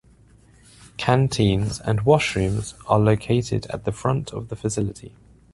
[0.97, 5.15] Canteens and washrooms are located at the front of the facility.